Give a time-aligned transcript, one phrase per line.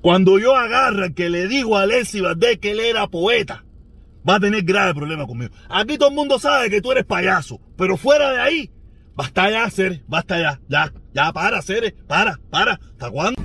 [0.00, 3.64] Cuando yo agarra que le digo a Alessi de que él era poeta,
[4.28, 5.52] va a tener grave problema conmigo.
[5.68, 8.70] Aquí todo el mundo sabe que tú eres payaso, pero fuera de ahí,
[9.16, 13.42] basta ya, Ceres, basta ya, ya, ya, para, Ceres, para, para, ¿hasta cuándo?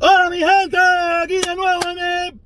[0.00, 0.78] Hola mi gente,
[1.22, 2.42] aquí de nuevo en el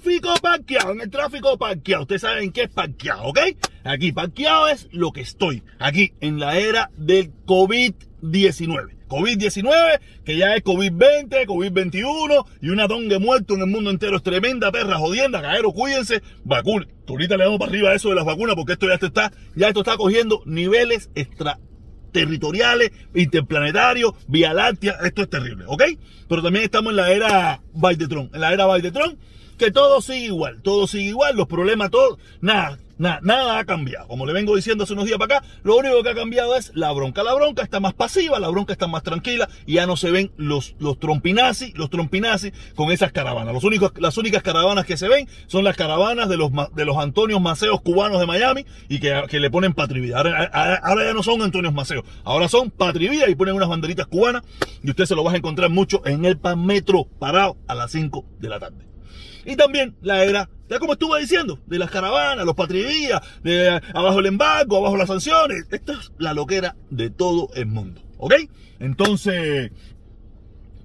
[0.00, 2.02] tráfico parqueado, en el tráfico parqueado.
[2.02, 3.38] Ustedes saben qué es parqueado, ¿ok?
[3.84, 8.96] Aquí parqueado es lo que estoy, aquí en la era del COVID-19.
[9.08, 14.16] COVID-19, que ya es COVID-20, COVID-21 y una dongue muerto en el mundo entero.
[14.16, 16.88] Es tremenda perra jodienda, caero, cuídense, vacunen.
[17.08, 19.80] Ahorita le damos para arriba eso de las vacunas porque esto ya está, ya esto
[19.80, 21.58] está cogiendo niveles extra
[22.12, 25.82] territoriales, interplanetarios, Vía Láctea, esto es terrible, ¿ok?
[26.28, 28.92] Pero también estamos en la era Biden, en la era Biden,
[29.60, 34.08] que todo sigue igual, todo sigue igual, los problemas, todo, nada, nada, nada ha cambiado.
[34.08, 36.72] Como le vengo diciendo hace unos días para acá, lo único que ha cambiado es
[36.74, 37.22] la bronca.
[37.22, 40.32] La bronca está más pasiva, la bronca está más tranquila y ya no se ven
[40.38, 43.52] los, los trompinazis, los trompinazis con esas caravanas.
[43.52, 46.96] Los únicos, las únicas caravanas que se ven son las caravanas de los, de los
[46.96, 50.20] Antonios Maceos cubanos de Miami y que, que le ponen patrivida.
[50.20, 54.42] Ahora, ya no son Antonios Maceos, ahora son patrivida y ponen unas banderitas cubanas
[54.82, 57.92] y usted se lo va a encontrar mucho en el Pan Metro parado a las
[57.92, 58.89] 5 de la tarde.
[59.44, 64.20] Y también la era, ya como estuve diciendo, de las caravanas, los patridías, de abajo
[64.20, 65.66] el embargo, abajo las sanciones.
[65.70, 68.02] Esto es la loquera de todo el mundo.
[68.18, 68.34] ¿Ok?
[68.78, 69.72] Entonces,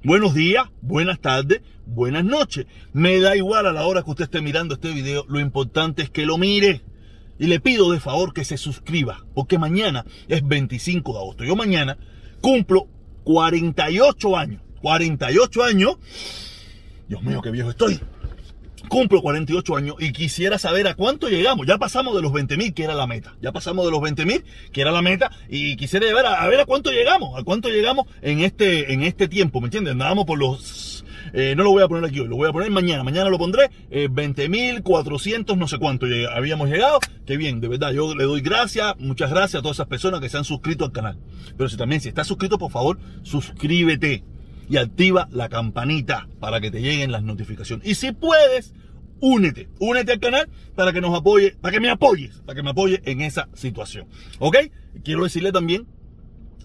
[0.03, 2.65] buenos días, buenas tardes, buenas noches.
[2.93, 6.09] Me da igual a la hora que usted esté mirando este video, lo importante es
[6.09, 6.81] que lo mire.
[7.37, 11.43] Y le pido de favor que se suscriba, porque mañana es 25 de agosto.
[11.43, 11.97] Yo mañana
[12.39, 12.87] cumplo
[13.25, 14.61] 48 años.
[14.81, 15.97] 48 años.
[17.09, 17.99] Dios mío, qué viejo estoy
[18.85, 21.67] cumplo 48 años y quisiera saber a cuánto llegamos.
[21.67, 23.35] Ya pasamos de los 20 mil, que era la meta.
[23.41, 25.31] Ya pasamos de los 20 mil, que era la meta.
[25.49, 27.39] Y quisiera a, ver a cuánto llegamos.
[27.39, 29.61] A cuánto llegamos en este, en este tiempo.
[29.61, 29.93] ¿Me entiendes?
[29.93, 31.03] Andábamos por los...
[31.33, 33.03] Eh, no lo voy a poner aquí hoy, lo voy a poner mañana.
[33.03, 33.69] Mañana lo pondré.
[33.89, 36.99] Eh, 20 mil 400, no sé cuánto habíamos llegado.
[37.25, 37.91] Qué bien, de verdad.
[37.91, 40.91] Yo le doy gracias, muchas gracias a todas esas personas que se han suscrito al
[40.91, 41.17] canal.
[41.57, 44.23] Pero si también, si estás suscrito, por favor, suscríbete
[44.69, 47.87] y activa la campanita para que te lleguen las notificaciones.
[47.87, 48.73] Y si puedes,
[49.19, 52.71] únete, únete al canal para que nos apoye, para que me apoyes, para que me
[52.71, 54.07] apoye en esa situación.
[54.39, 54.57] ¿Ok?
[55.03, 55.87] Quiero decirle también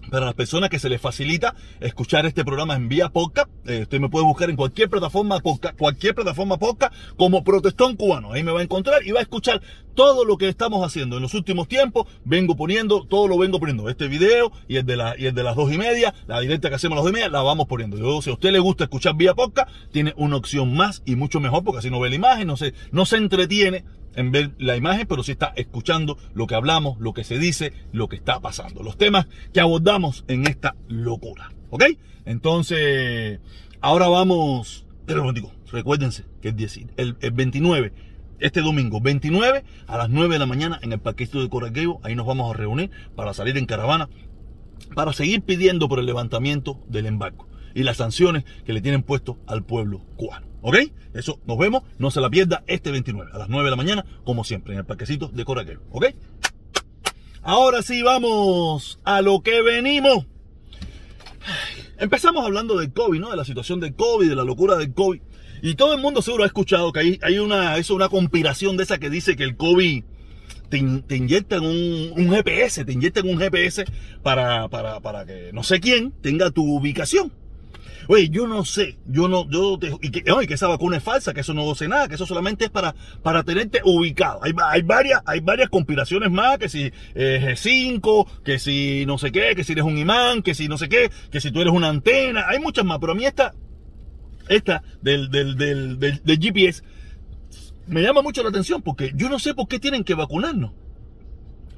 [0.09, 3.99] para las personas que se les facilita escuchar este programa en vía podcast, eh, usted
[3.99, 8.33] me puede buscar en cualquier plataforma podcast, cualquier plataforma podcast como Protestón Cubano.
[8.33, 9.61] Ahí me va a encontrar y va a escuchar
[9.93, 12.07] todo lo que estamos haciendo en los últimos tiempos.
[12.25, 13.89] Vengo poniendo, todo lo vengo poniendo.
[13.89, 16.75] Este video y el de, y el de las dos y media, la directa que
[16.75, 17.97] hacemos a las dos y media, la vamos poniendo.
[17.97, 21.39] Yo, si a usted le gusta escuchar vía podcast, tiene una opción más y mucho
[21.39, 23.83] mejor porque así no ve la imagen, no se, no se entretiene
[24.15, 27.73] en ver la imagen, pero sí está escuchando lo que hablamos, lo que se dice,
[27.91, 31.51] lo que está pasando, los temas que abordamos en esta locura.
[31.69, 31.83] ¿Ok?
[32.25, 33.39] Entonces,
[33.79, 37.93] ahora vamos, pero digo, recuérdense que es decir, el, 29,
[38.39, 42.15] este domingo 29 a las 9 de la mañana en el parquecito de Coraqueo, ahí
[42.15, 44.09] nos vamos a reunir para salir en caravana,
[44.95, 49.37] para seguir pidiendo por el levantamiento del embargo y las sanciones que le tienen puesto
[49.47, 50.47] al pueblo cubano.
[50.61, 50.77] ¿Ok?
[51.13, 54.05] Eso nos vemos, no se la pierda este 29 a las 9 de la mañana,
[54.23, 55.81] como siempre, en el parquecito de Coraquero.
[55.91, 56.07] ¿Ok?
[57.43, 60.27] Ahora sí vamos a lo que venimos.
[61.97, 63.31] Empezamos hablando del COVID, ¿no?
[63.31, 65.21] De la situación del COVID, de la locura del COVID.
[65.63, 68.99] Y todo el mundo seguro ha escuchado que hay, una, eso, una conspiración de esa
[68.99, 70.03] que dice que el COVID
[70.69, 73.85] te, te inyectan un, un, GPS, te inyectan un GPS
[74.23, 77.31] para, para, para que no sé quién tenga tu ubicación.
[78.13, 81.33] Oye, yo no sé, yo no, yo te, y que, que esa vacuna es falsa,
[81.33, 84.41] que eso no sé nada, que eso solamente es para, para tenerte ubicado.
[84.43, 89.31] Hay, hay varias, hay varias conspiraciones más, que si eh, G5, que si no sé
[89.31, 91.71] qué, que si eres un imán, que si no sé qué, que si tú eres
[91.71, 93.53] una antena, hay muchas más, pero a mí esta,
[94.49, 96.83] esta del, del, del, del, del GPS
[97.87, 100.73] me llama mucho la atención porque yo no sé por qué tienen que vacunarnos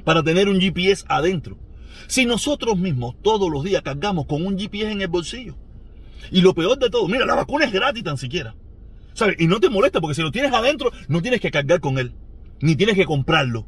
[0.03, 1.59] para tener un GPS adentro.
[2.07, 5.57] Si nosotros mismos todos los días cargamos con un GPS en el bolsillo.
[6.31, 8.55] Y lo peor de todo, mira, la vacuna es gratis tan siquiera.
[9.13, 9.35] ¿Sabes?
[9.39, 12.13] Y no te molesta porque si lo tienes adentro, no tienes que cargar con él.
[12.61, 13.67] Ni tienes que comprarlo.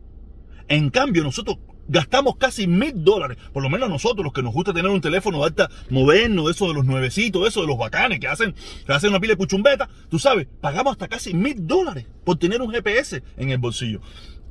[0.67, 1.57] En cambio, nosotros
[1.87, 5.43] gastamos casi mil dólares, por lo menos nosotros, los que nos gusta tener un teléfono
[5.43, 8.55] alta moderno, eso de los nuevecitos, eso de los bacanes que hacen,
[8.85, 12.61] que hacen una pila de puchumbeta, tú sabes, pagamos hasta casi mil dólares por tener
[12.61, 14.01] un GPS en el bolsillo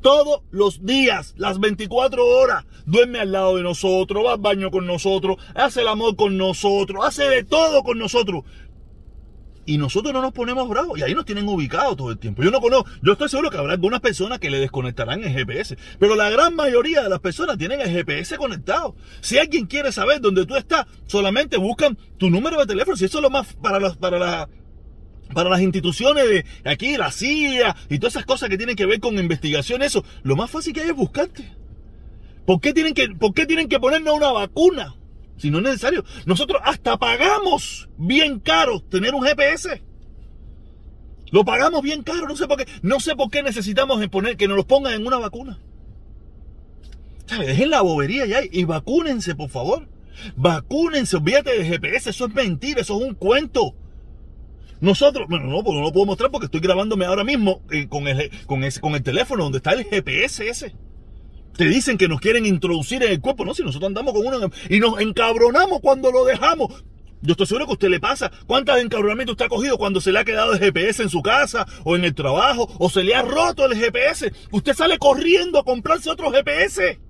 [0.05, 2.67] todos los días, las 24 horas.
[2.85, 7.03] Duerme al lado de nosotros, va al baño con nosotros, hace el amor con nosotros,
[7.07, 8.45] hace de todo con nosotros.
[9.65, 12.43] Y nosotros no nos ponemos bravos y ahí nos tienen ubicados todo el tiempo.
[12.43, 15.79] Yo no conozco, yo estoy seguro que habrá algunas personas que le desconectarán el GPS,
[15.99, 18.95] pero la gran mayoría de las personas tienen el GPS conectado.
[19.23, 22.95] Si alguien quiere saber dónde tú estás, solamente buscan tu número de teléfono.
[22.95, 24.49] Si eso es lo más para las, para
[25.33, 29.01] para las instituciones de aquí, la CIA y todas esas cosas que tienen que ver
[29.01, 31.53] con investigación, eso, lo más fácil que hay es buscarte.
[32.47, 34.95] ¿Por qué tienen que, por qué tienen que ponernos una vacuna?
[35.37, 36.05] Si no es necesario.
[36.27, 39.83] Nosotros hasta pagamos bien caro tener un GPS.
[41.31, 44.01] Lo pagamos bien caro, no sé por qué, no sé por qué necesitamos
[44.37, 45.59] que nos lo pongan en una vacuna.
[47.27, 47.49] ¿Sabes?
[47.49, 49.89] Dejen la bobería ya y vacúnense, por favor.
[50.37, 53.75] Vacúnense, olvídate del GPS, eso es mentira, eso es un cuento.
[54.85, 58.31] Nosotros, bueno, no, no lo puedo mostrar porque estoy grabándome ahora mismo eh, con, el,
[58.45, 60.77] con, ese, con el teléfono donde está el GPS ese.
[61.57, 63.55] Te dicen que nos quieren introducir en el cuerpo, ¿no?
[63.55, 66.85] Si nosotros andamos con uno y nos encabronamos cuando lo dejamos.
[67.23, 68.31] Yo estoy seguro que a usted le pasa.
[68.47, 71.67] ¿Cuántas encabronamientos usted ha cogido cuando se le ha quedado el GPS en su casa
[71.85, 74.35] o en el trabajo o se le ha roto el GPS?
[74.51, 77.01] Usted sale corriendo a comprarse otro GPS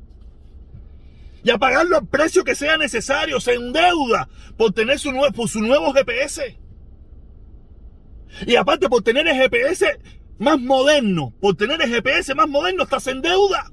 [1.42, 3.40] y a pagarlo al precio que sea necesario.
[3.40, 6.62] Se endeuda por tener su, nuevo, por su nuevo GPS.
[8.46, 9.98] Y aparte por tener el GPS
[10.38, 13.70] más moderno, por tener el GPS más moderno, hasta se endeuda.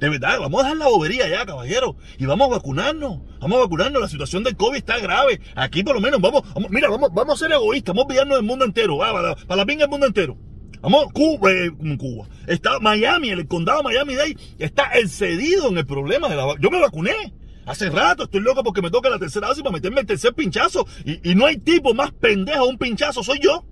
[0.00, 1.96] De verdad, vamos a dejar la bobería ya, caballero.
[2.18, 3.20] Y vamos a vacunarnos.
[3.40, 4.00] Vamos a vacunarnos.
[4.00, 5.40] La situación del COVID está grave.
[5.56, 7.94] Aquí por lo menos vamos, mira, vamos, vamos a ser egoístas.
[7.94, 8.98] Vamos a pillarnos del mundo entero.
[8.98, 10.36] para, la pinga del mundo entero.
[10.80, 12.28] Vamos, Cuba, eh, Cuba.
[12.46, 17.32] Está Miami, el condado Miami-Dade está excedido en el problema de la Yo me vacuné.
[17.68, 20.86] Hace rato estoy loco porque me toca la tercera dosis para meterme el tercer pinchazo.
[21.04, 23.64] Y, y no hay tipo más pendejo un pinchazo, soy yo.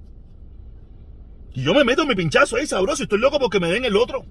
[1.55, 3.97] Y yo me meto mi pinchazo ahí sabroso y estoy loco porque me den el
[3.97, 4.27] otro.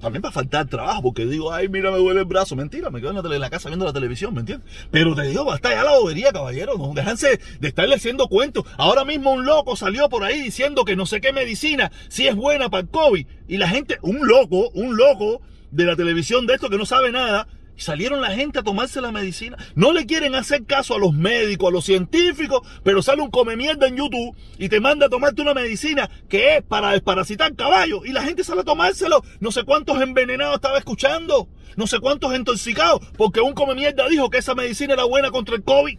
[0.00, 2.56] También para faltar trabajo, porque digo, ay, mira, me duele el brazo.
[2.56, 4.66] Mentira, me quedo en la, en la casa viendo la televisión, ¿me entiendes?
[4.90, 6.78] Pero te digo, basta ya la bobería, caballero.
[6.78, 8.64] No, déjense de estarle haciendo cuentos.
[8.78, 12.34] Ahora mismo un loco salió por ahí diciendo que no sé qué medicina, si es
[12.34, 13.26] buena para el COVID.
[13.46, 17.12] Y la gente, un loco, un loco de la televisión de esto que no sabe
[17.12, 17.46] nada,
[17.82, 19.56] Salieron la gente a tomarse la medicina.
[19.74, 23.56] No le quieren hacer caso a los médicos, a los científicos, pero sale un come
[23.56, 28.06] mierda en YouTube y te manda a tomarte una medicina que es para desparasitar caballos.
[28.06, 29.24] Y la gente sale a tomárselo.
[29.40, 31.48] No sé cuántos envenenados estaba escuchando.
[31.76, 33.00] No sé cuántos intoxicados.
[33.16, 35.98] Porque un come mierda dijo que esa medicina era buena contra el COVID.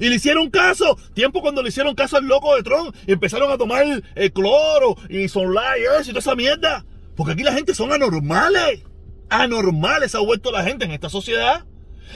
[0.00, 0.98] Y le hicieron caso.
[1.14, 2.92] Tiempo cuando le hicieron caso al loco de Tron.
[3.06, 6.84] Y empezaron a tomar el eh, cloro y Sonlight y toda esa mierda.
[7.14, 8.82] Porque aquí la gente son anormales
[9.28, 11.64] anormales ha vuelto la gente en esta sociedad.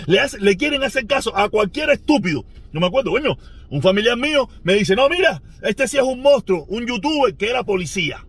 [0.07, 2.45] Le, le quieren hacer caso a cualquier estúpido.
[2.73, 3.37] No me acuerdo, bueno,
[3.69, 7.51] un familiar mío me dice, no, mira, este sí es un monstruo, un youtuber que
[7.51, 8.27] era policía.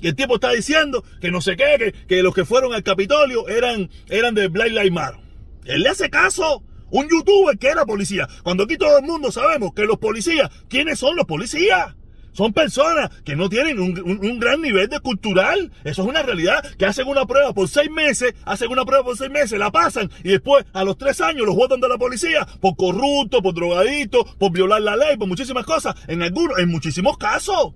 [0.00, 2.82] Y el tipo está diciendo que no sé qué, que, que los que fueron al
[2.82, 5.20] Capitolio eran, eran de Black Lives Matter.
[5.64, 6.62] Él le hace caso.
[6.90, 8.28] Un youtuber que era policía.
[8.44, 11.96] Cuando aquí todo el mundo sabemos que los policías, ¿quiénes son los policías?
[12.34, 15.70] Son personas que no tienen un, gran nivel de cultural.
[15.84, 16.64] Eso es una realidad.
[16.76, 20.10] Que hacen una prueba por seis meses, hacen una prueba por seis meses, la pasan
[20.24, 24.24] y después a los tres años los votan de la policía por corrupto, por drogadito,
[24.38, 25.94] por violar la ley, por muchísimas cosas.
[26.08, 27.72] En algunos, en muchísimos casos.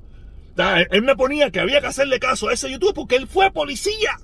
[0.91, 4.19] Él me ponía que había que hacerle caso a ese YouTube porque él fue policía.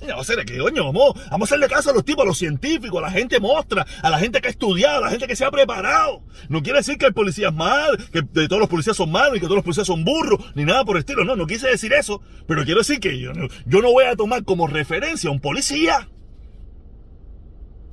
[0.00, 3.06] Vamos a que, coño, vamos, a hacerle caso a los tipos, a los científicos, a
[3.06, 5.50] la gente mostra, a la gente que ha estudiado, a la gente que se ha
[5.50, 6.22] preparado.
[6.48, 9.40] No quiere decir que el policía es mal, que todos los policías son malos y
[9.40, 11.24] que todos los policías son burros, ni nada por el estilo.
[11.24, 12.20] No, no quise decir eso.
[12.46, 13.32] Pero quiero decir que yo,
[13.66, 16.08] yo no voy a tomar como referencia a un policía.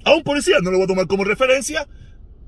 [0.04, 1.88] A un policía no lo voy a tomar como referencia.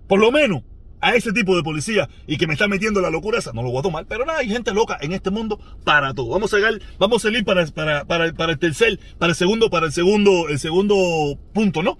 [0.07, 0.63] Por lo menos
[1.03, 3.69] a ese tipo de policía y que me está metiendo la locura esa, no lo
[3.69, 4.05] voy a tomar.
[4.07, 6.29] Pero nada, hay gente loca en este mundo para todo.
[6.29, 9.69] Vamos a salir, vamos a salir para, para, para, para el tercer, para el segundo,
[9.69, 11.97] para el segundo, el segundo punto, ¿no?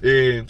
[0.00, 0.44] Eh,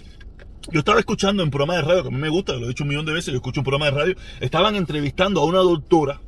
[0.71, 2.85] yo estaba escuchando en programa de radio, que a mí me gusta, lo he dicho
[2.85, 6.21] un millón de veces, yo escucho un programa de radio, estaban entrevistando a una doctora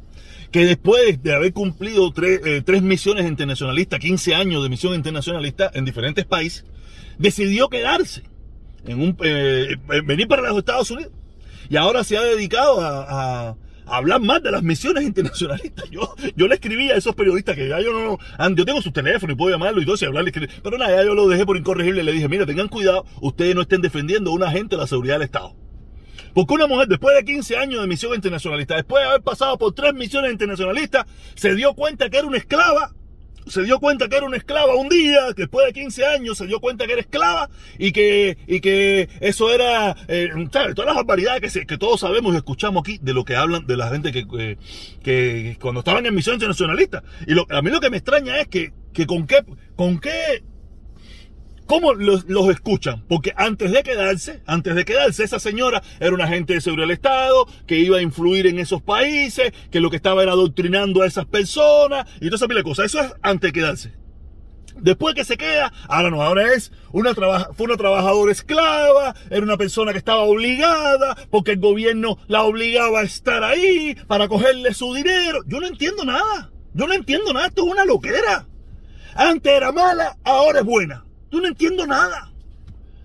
[0.51, 5.71] que después de haber cumplido tres, eh, tres misiones internacionalistas, 15 años de misión internacionalista
[5.75, 6.65] en diferentes países,
[7.19, 8.25] decidió quedarse
[8.87, 11.13] en un, eh, venir para los Estados Unidos
[11.69, 13.57] y ahora se ha dedicado a,
[13.91, 15.89] hablar más de las misiones internacionalistas.
[15.91, 19.33] Yo, yo le escribí a esos periodistas que ya yo no, yo tengo su teléfono
[19.33, 20.31] y puedo llamarlo y todo y hablarle,
[20.63, 22.05] pero nada, ya yo lo dejé por incorregible.
[22.05, 25.15] Le dije, mira, tengan cuidado, ustedes no estén defendiendo a un agente de la seguridad
[25.15, 25.57] del Estado.
[26.35, 29.73] Porque una mujer, después de 15 años de misión internacionalista, después de haber pasado por
[29.73, 32.93] tres misiones internacionalistas, se dio cuenta que era una esclava
[33.49, 36.47] se dio cuenta que era una esclava un día, que después de 15 años se
[36.47, 40.75] dio cuenta que era esclava y que, y que eso era, eh, ¿sabes?
[40.75, 43.77] Todas las barbaridades que, que todos sabemos y escuchamos aquí de lo que hablan de
[43.77, 44.27] la gente que,
[45.03, 47.03] que, cuando estaban en misión internacionalista.
[47.27, 49.45] Y lo, a mí lo que me extraña es que, que con qué,
[49.77, 50.43] con qué
[51.69, 53.05] ¿Cómo los, escuchan?
[53.09, 56.95] Porque antes de quedarse, antes de quedarse, esa señora era una agente de seguridad del
[56.95, 61.07] Estado, que iba a influir en esos países, que lo que estaba era adoctrinando a
[61.07, 62.87] esas personas, y toda esa pila de cosas.
[62.87, 63.93] Eso es antes de quedarse.
[64.77, 69.59] Después que se queda, ahora no, ahora es una fue una trabajadora esclava, era una
[69.59, 74.95] persona que estaba obligada, porque el gobierno la obligaba a estar ahí para cogerle su
[74.95, 75.41] dinero.
[75.47, 76.51] Yo no entiendo nada.
[76.73, 78.47] Yo no entiendo nada, esto es una loquera.
[79.15, 81.05] Antes era mala, ahora es buena.
[81.31, 82.33] Yo no entiendo nada.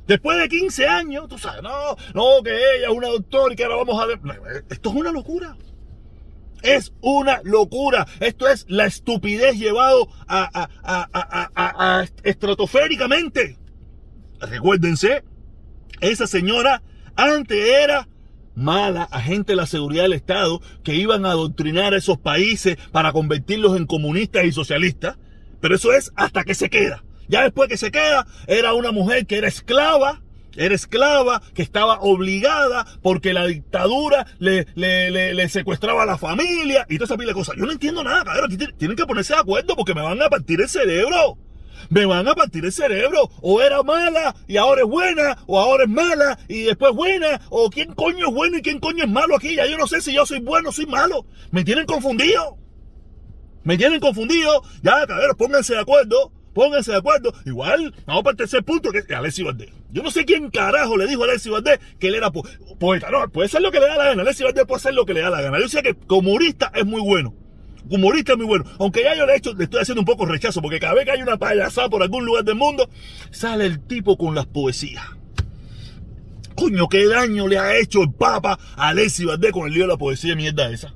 [0.07, 3.63] Después de 15 años, tú sabes, no, no, que ella es una doctora y que
[3.63, 4.19] ahora vamos a ver.
[4.69, 5.55] Esto es una locura.
[6.61, 8.05] Es una locura.
[8.19, 13.57] Esto es la estupidez llevado a, a, estratosféricamente.
[14.39, 15.23] Recuérdense,
[16.01, 16.83] esa señora
[17.15, 18.07] antes era
[18.55, 23.13] mala agente de la seguridad del Estado que iban a adoctrinar a esos países para
[23.13, 25.17] convertirlos en comunistas y socialistas.
[25.61, 27.03] Pero eso es hasta que se queda.
[27.33, 30.21] Ya después que se queda, era una mujer que era esclava,
[30.55, 36.99] era esclava, que estaba obligada porque la dictadura le, le, secuestraba a la familia y
[36.99, 37.55] toda esa pila de cosas.
[37.57, 38.55] Yo no entiendo nada, cabrón.
[38.77, 41.39] Tienen que ponerse de acuerdo porque me van a partir el cerebro.
[41.89, 43.31] Me van a partir el cerebro.
[43.41, 47.71] O era mala y ahora es buena, o ahora es mala y después buena, o
[47.71, 49.55] quién coño es bueno y quién coño es malo aquí.
[49.55, 51.25] Ya yo no sé si yo soy bueno o soy malo.
[51.49, 52.59] Me tienen confundido.
[53.63, 54.61] Me tienen confundido.
[54.83, 56.31] Ya, cabrón, pónganse de acuerdo.
[56.53, 57.33] Pónganse de acuerdo.
[57.45, 59.69] Igual, vamos para el tercer punto, que es Alessi Valdés.
[59.91, 63.09] Yo no sé quién carajo le dijo a Alessi Valdés que él era poeta.
[63.09, 64.21] No, puede ser lo que le da la gana.
[64.21, 65.59] Alessi Valdés puede ser lo que le da la gana.
[65.59, 67.33] Yo sé que como humorista es muy bueno.
[67.89, 68.65] Humorista es muy bueno.
[68.79, 71.05] Aunque ya yo le, he hecho, le estoy haciendo un poco rechazo, porque cada vez
[71.05, 72.89] que hay una payasada por algún lugar del mundo,
[73.31, 75.03] sale el tipo con las poesías.
[76.55, 79.89] Coño, qué daño le ha hecho el Papa a Alessi Valdés con el lío de
[79.89, 80.93] la poesía mierda esa.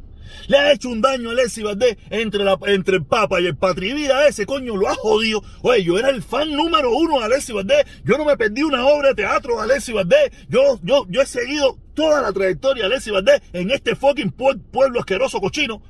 [0.48, 4.28] Le ha hecho un daño a Alessi Valdés entre, entre el Papa y el Patrivida
[4.28, 5.42] ese, coño, lo ha jodido.
[5.62, 7.86] Oye, yo era el fan número uno de Alessi Valdés.
[8.04, 10.32] Yo no me perdí una obra de teatro de Alessi Valdés.
[10.50, 15.00] Yo, yo, yo he seguido toda la trayectoria de Alessi Valdés en este fucking pueblo
[15.00, 15.82] asqueroso cochino.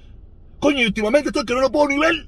[0.59, 2.27] Coño, y últimamente estoy que no lo puedo ni ver.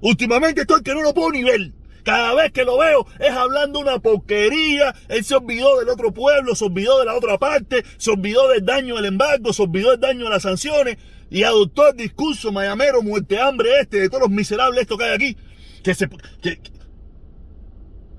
[0.00, 1.72] Últimamente estoy que no lo puedo ni ver.
[2.04, 4.94] Cada vez que lo veo es hablando una porquería.
[5.08, 8.64] Él se olvidó del otro pueblo, se olvidó de la otra parte, se olvidó del
[8.64, 10.98] daño del embargo, se olvidó del daño de las sanciones
[11.30, 15.14] y adoptó el discurso mayamero, muerte hambre este, de todos los miserables estos que hay
[15.14, 15.36] aquí,
[15.82, 16.08] que se...
[16.40, 16.60] Que,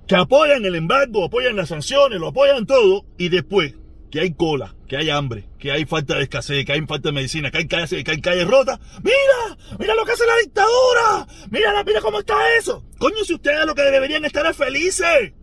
[0.08, 3.76] que apoyan el embargo, apoyan las sanciones, lo apoyan todo y después
[4.12, 7.14] que hay cola, que hay hambre, que hay falta de escasez, que hay falta de
[7.14, 8.80] medicina, que hay calles, que hay calles rotas.
[9.02, 9.58] ¡Mira!
[9.80, 11.28] ¡Mira lo que hace la dictadura!
[11.50, 12.84] ¡Mira, mira cómo está eso!
[12.98, 15.34] Coño, si ustedes lo que deberían estar es felices.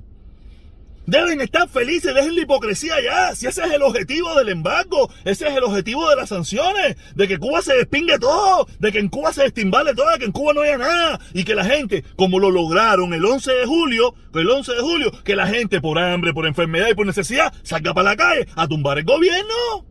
[1.07, 3.35] Deben estar felices, dejen la hipocresía ya.
[3.35, 7.29] Si ese es el objetivo del embargo, ese es el objetivo de las sanciones, de
[7.29, 10.33] que Cuba se despingue todo, de que en Cuba se destimbale todo, de que en
[10.33, 11.21] Cuba no haya nada.
[11.35, 15.13] Y que la gente, como lo lograron el 11 de julio, el 11 de julio,
[15.25, 18.69] que la gente por hambre, por enfermedad y por necesidad salga para la calle a
[18.69, 19.87] tumbar el gobierno.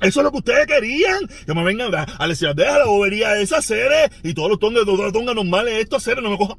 [0.00, 1.28] Eso es lo que ustedes querían.
[1.46, 4.84] Que me vengan a, decir, deja la bobería de esas seres y todos los tongas,
[4.84, 6.56] todos los tongas normales, estos seres no me cojan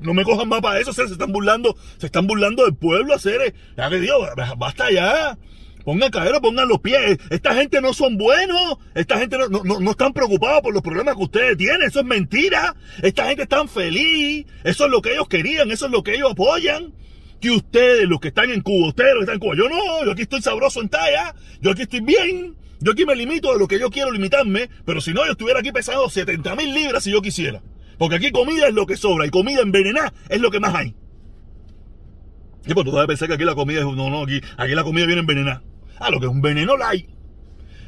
[0.00, 3.54] no me cojan más para eso, se están burlando, se están burlando del pueblo, hacer,
[3.76, 4.20] ya que Dios,
[4.56, 5.38] basta ya.
[5.84, 7.18] Pongan cadero, pongan los pies.
[7.30, 8.76] Esta gente no son buenos.
[8.94, 11.82] Esta gente no, no, no, están preocupados por los problemas que ustedes tienen.
[11.82, 12.76] Eso es mentira.
[13.02, 14.46] Esta gente está feliz.
[14.64, 15.70] Eso es lo que ellos querían.
[15.70, 16.92] Eso es lo que ellos apoyan.
[17.40, 19.54] Que ustedes, los que están en Cuba, ustedes los que están en Cuba.
[19.56, 21.34] Yo no, yo aquí estoy sabroso en talla.
[21.60, 22.56] Yo aquí estoy bien.
[22.80, 24.68] Yo aquí me limito a lo que yo quiero limitarme.
[24.84, 27.62] Pero si no, yo estuviera aquí pesado 70 mil libras si yo quisiera.
[28.00, 30.94] Porque aquí comida es lo que sobra y comida envenenada es lo que más hay.
[32.64, 33.84] Y pues tú debes pensar que aquí la comida es.
[33.84, 35.62] No, no, aquí, aquí la comida viene envenenada.
[35.98, 37.10] Ah, lo que es un veneno light.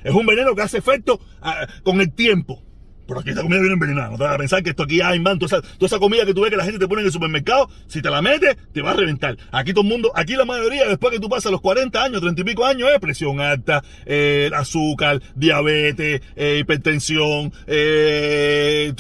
[0.04, 2.62] Es un veneno que hace efecto ah, con el tiempo.
[3.12, 4.10] Pero aquí esta comida viene envenenada.
[4.10, 6.40] No te vas a pensar que esto aquí hay, man, toda esa, comida que tú
[6.40, 8.92] ves que la gente te pone en el supermercado, si te la metes, te va
[8.92, 9.36] a reventar.
[9.50, 12.40] Aquí todo el mundo, aquí la mayoría, después que tú pasas los 40 años, 30
[12.40, 18.94] y pico años, es presión alta, eh, azúcar, diabetes, eh, hipertensión, eh,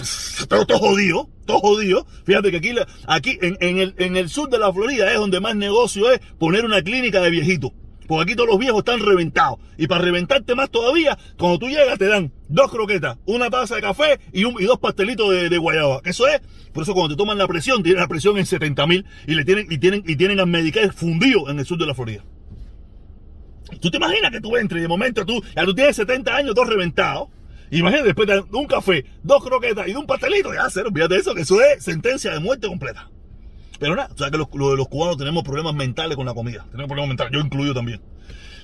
[0.48, 2.06] todo, todo jodido todo jodido.
[2.24, 2.72] Fíjate que aquí,
[3.08, 7.20] aquí en el sur de la Florida es donde más negocio es poner una clínica
[7.20, 7.72] de viejitos.
[8.12, 9.58] Porque aquí todos los viejos están reventados.
[9.78, 13.80] Y para reventarte más todavía, cuando tú llegas te dan dos croquetas, una taza de
[13.80, 16.02] café y, dos pastelitos de, de, guayaba.
[16.04, 16.42] Eso es,
[16.74, 19.46] por eso cuando te toman la presión, tienen la presión en 70 mil y le
[19.46, 22.22] tienen, y tienen, y tienen al Medicare fundido en el sur de la Florida.
[23.80, 26.54] ¿Tú te imaginas que tú entres y de momento tú, ya tú tienes 70 años,
[26.54, 27.30] dos reventados?
[27.70, 31.34] Imagínate, después de un café, dos croquetas y de un pastelito, ya, cero, olvídate eso,
[31.34, 33.08] que eso es sentencia de muerte completa.
[33.82, 36.64] Pero nada, o sea que los, los, cubanos tenemos problemas mentales con la comida.
[36.70, 38.00] Tenemos problemas mentales, yo incluyo también.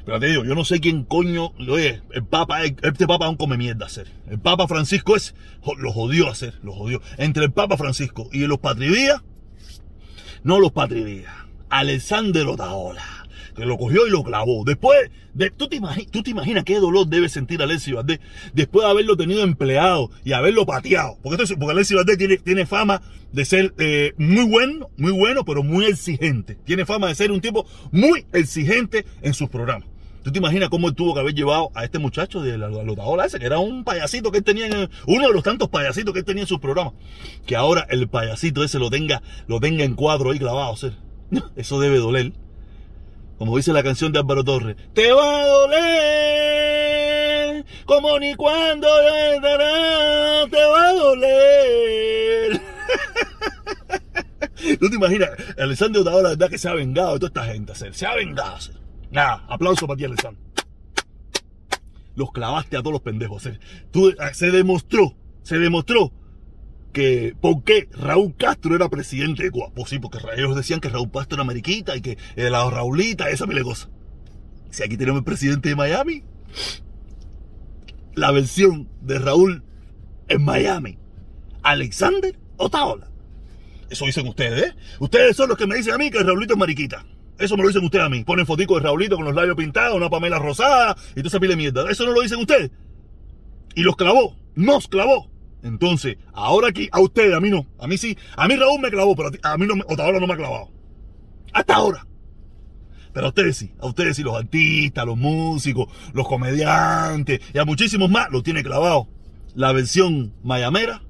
[0.05, 3.57] Pero te digo, yo no sé quién coño, oye, el Papa, este Papa aún come
[3.57, 4.07] mierda hacer.
[4.31, 5.35] El Papa Francisco es,
[5.77, 7.03] lo jodió hacer, lo jodió.
[7.17, 9.21] Entre el Papa Francisco y los patrivías,
[10.45, 11.35] no los Patridías,
[11.69, 13.18] Alexander Otaola,
[13.59, 14.65] que lo cogió y lo clavó.
[14.65, 18.21] Después, de, ¿tú, te imaginas, ¿tú te imaginas qué dolor debe sentir Alexis Valdés
[18.55, 21.19] después de haberlo tenido empleado y haberlo pateado?
[21.23, 25.45] Porque, esto, porque Alexis Valdés tiene, tiene fama de ser eh, muy bueno, muy bueno,
[25.45, 26.57] pero muy exigente.
[26.65, 29.89] Tiene fama de ser un tipo muy exigente en sus programas.
[30.23, 33.25] ¿Tú te imaginas cómo él tuvo que haber llevado a este muchacho de la lotadora
[33.25, 36.21] ese, que era un payasito que él tenía, en, uno de los tantos payasitos que
[36.21, 36.95] él tenía en sus programas?
[37.47, 40.73] Que ahora el payasito ese lo tenga, lo tenga en cuadro ahí clavado.
[40.73, 40.91] O sea,
[41.57, 42.33] eso debe doler.
[43.39, 46.85] Como dice la canción de Álvaro Torres, te va a doler,
[47.87, 48.89] como ni cuando
[49.33, 52.61] entrará, te va a doler.
[54.81, 55.31] ¿Tú te imaginas?
[55.57, 58.59] Alessandro ahora la verdad que se ha vengado de toda esta gente, se ha vengado.
[59.11, 60.43] Nada, aplauso para ti, Alessandro.
[62.17, 63.49] Los clavaste a todos los pendejos.
[64.33, 66.13] Se demostró, se demostró
[66.93, 69.71] que por qué Raúl Castro era presidente de Cuba.
[69.75, 73.31] Pues sí, porque ellos decían que Raúl Castro era mariquita y que era la Raulita,
[73.31, 73.89] esa mil cosa.
[74.71, 76.25] Si aquí tenemos el presidente de Miami,
[78.15, 79.63] la versión de Raúl
[80.29, 80.99] en Miami,
[81.63, 83.11] Alexander Otaola.
[83.91, 84.75] Eso dicen ustedes, ¿eh?
[84.99, 87.07] Ustedes son los que me dicen a mí que Raulito es mariquita.
[87.39, 88.25] Eso me lo dicen ustedes a mí.
[88.25, 91.53] Ponen fotico de Raulito con los labios pintados, una pamela rosada y toda esa pila
[91.53, 91.91] de mierda.
[91.91, 92.71] Eso no lo dicen ustedes.
[93.75, 95.31] Y los clavó, nos clavó.
[95.63, 97.67] Entonces, ahora aquí, a ustedes, a mí no.
[97.79, 98.17] A mí sí.
[98.37, 100.71] A mí Raúl me clavó, pero a, mí no, ahora no me ha clavado.
[101.53, 102.07] Hasta ahora.
[103.13, 103.73] Pero a ustedes sí.
[103.81, 108.63] A ustedes sí, los artistas, los músicos, los comediantes y a muchísimos más lo tiene
[108.63, 109.09] clavado.
[109.55, 111.03] La versión mayamera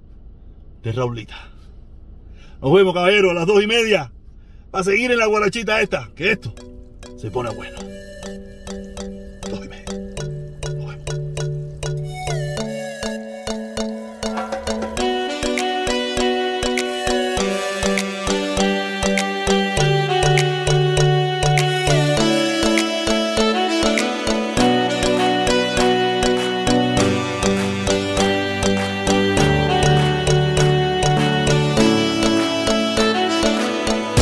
[0.83, 1.37] de Raulita.
[2.62, 4.12] Nos vemos, caballero, a las dos y media.
[4.71, 6.11] Para seguir en la guarachita esta.
[6.14, 6.55] Que esto
[7.17, 7.78] se pone bueno.